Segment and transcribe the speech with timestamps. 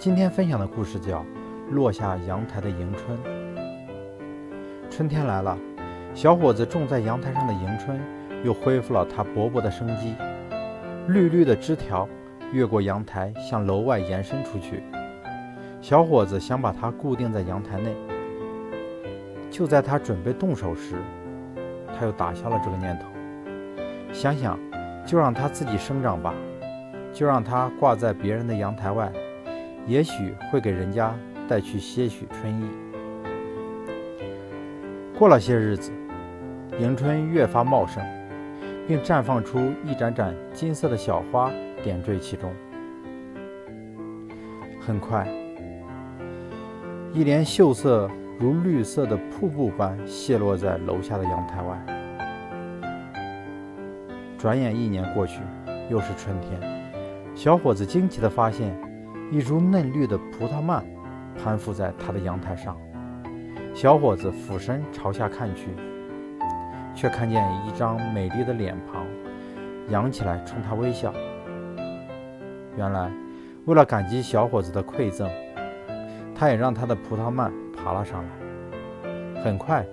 [0.00, 1.18] 今天分享的故事叫
[1.72, 3.18] 《落下阳台的迎春》。
[4.88, 5.58] 春天来了，
[6.14, 8.00] 小伙子种在阳台上的迎春
[8.42, 10.14] 又恢复了它勃勃的生机。
[11.06, 12.08] 绿绿的枝条
[12.50, 14.82] 越过阳台，向楼外延伸出去。
[15.82, 17.94] 小伙子想把它固定在阳台内。
[19.50, 20.94] 就在他准备动手时，
[21.94, 24.14] 他又打消了这个念头。
[24.14, 24.58] 想想，
[25.04, 26.32] 就让它自己生长吧，
[27.12, 29.12] 就让它挂在别人的阳台外。
[29.86, 31.14] 也许会给人家
[31.48, 32.68] 带去些许春意。
[35.18, 35.90] 过了些日子，
[36.78, 38.02] 迎春越发茂盛，
[38.86, 41.50] 并绽放出一盏盏金色的小花，
[41.82, 42.52] 点缀其中。
[44.80, 45.28] 很快，
[47.12, 48.08] 一帘秀色
[48.38, 51.78] 如绿色的瀑布般泻落在楼下的阳台外。
[54.38, 55.40] 转眼一年过去，
[55.90, 56.58] 又是春天。
[57.34, 58.89] 小伙子惊奇地发现。
[59.30, 60.84] 一株嫩绿的葡萄蔓
[61.40, 62.76] 攀附在他的阳台上，
[63.72, 65.68] 小伙子俯身朝下看去，
[66.96, 69.06] 却看见一张美丽的脸庞
[69.88, 71.14] 扬起来冲他微笑。
[72.76, 73.08] 原来，
[73.66, 75.30] 为了感激小伙子的馈赠，
[76.34, 79.42] 他也让他的葡萄蔓爬了上来。
[79.44, 79.86] 很快，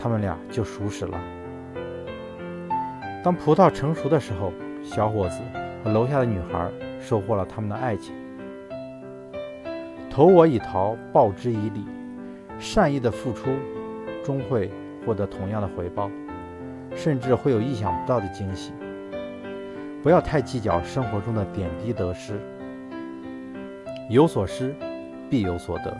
[0.00, 1.18] 他们俩就熟识了。
[3.24, 4.52] 当葡萄成熟的时候，
[4.84, 5.40] 小伙子
[5.82, 8.14] 和楼下的女孩收获了他们的爱情。
[10.16, 11.84] 投我以桃，报之以李。
[12.58, 13.50] 善意的付出，
[14.24, 14.70] 终会
[15.04, 16.10] 获得同样的回报，
[16.94, 18.72] 甚至会有意想不到的惊喜。
[20.02, 22.40] 不要太计较生活中的点滴得失，
[24.08, 24.74] 有所失，
[25.28, 25.94] 必有所得。